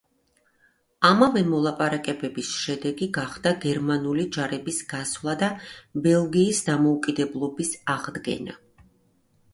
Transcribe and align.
ამავე 1.09 1.43
მოლაპარაკებების 1.49 2.49
შედეგი 2.61 3.09
გახდა 3.17 3.53
გერმანული 3.67 4.25
ჯარების 4.37 4.81
გასვლა 4.95 5.37
და 5.45 5.51
ბელგიის 6.09 6.63
დამოუკიდებლობის 6.71 7.75
აღდგენა. 7.99 8.61